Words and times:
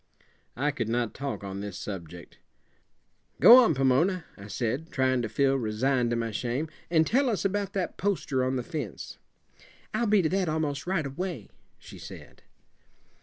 I 0.57 0.71
could 0.71 0.89
not 0.89 1.13
talk 1.13 1.43
on 1.43 1.59
this 1.59 1.77
subject. 1.77 2.39
"Go 3.39 3.57
on, 3.63 3.75
Pomona," 3.75 4.25
I 4.35 4.47
said, 4.47 4.89
trying 4.89 5.21
to 5.21 5.29
feel 5.29 5.55
resigned 5.57 6.09
to 6.09 6.15
my 6.15 6.31
shame, 6.31 6.69
"and 6.89 7.05
tell 7.05 7.29
us 7.29 7.45
about 7.45 7.73
that 7.73 7.97
poster 7.97 8.43
on 8.43 8.55
the 8.55 8.63
fence." 8.63 9.19
"I'll 9.93 10.07
be 10.07 10.23
to 10.23 10.29
that 10.29 10.49
almost 10.49 10.87
right 10.87 11.05
away," 11.05 11.49
she 11.77 11.99
said. 11.99 12.41